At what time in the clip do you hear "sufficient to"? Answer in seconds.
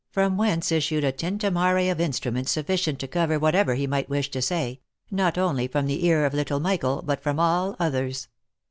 2.49-3.07